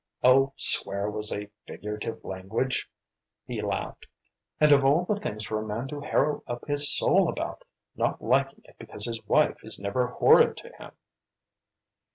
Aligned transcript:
"Oh, 0.23 0.53
swear 0.55 1.11
was 1.11 1.31
figurative 1.67 2.25
language," 2.25 2.89
he 3.45 3.61
laughed. 3.61 4.07
"And 4.59 4.71
of 4.71 4.83
all 4.83 5.05
things 5.05 5.45
for 5.45 5.59
a 5.59 5.63
man 5.67 5.89
to 5.89 5.99
harrow 6.01 6.41
up 6.47 6.65
his 6.65 6.97
soul 6.97 7.29
about! 7.29 7.63
Not 7.95 8.19
liking 8.19 8.61
it 8.63 8.79
because 8.79 9.05
his 9.05 9.23
wife 9.27 9.63
is 9.63 9.77
never 9.77 10.07
horrid 10.07 10.57
to 10.57 10.69
him!" 10.75 10.93